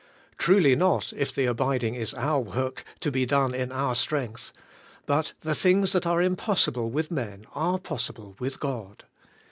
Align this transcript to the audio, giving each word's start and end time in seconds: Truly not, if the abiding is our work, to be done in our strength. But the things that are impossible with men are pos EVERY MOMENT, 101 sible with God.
Truly 0.39 0.75
not, 0.75 1.13
if 1.15 1.31
the 1.31 1.45
abiding 1.45 1.93
is 1.93 2.15
our 2.15 2.39
work, 2.39 2.83
to 3.01 3.11
be 3.11 3.27
done 3.27 3.53
in 3.53 3.71
our 3.71 3.93
strength. 3.93 4.51
But 5.05 5.33
the 5.41 5.53
things 5.53 5.91
that 5.91 6.07
are 6.07 6.23
impossible 6.23 6.89
with 6.89 7.11
men 7.11 7.45
are 7.53 7.77
pos 7.77 8.09
EVERY 8.09 8.21
MOMENT, 8.21 8.39
101 8.39 8.39
sible 8.39 8.39
with 8.39 8.59
God. 8.59 9.03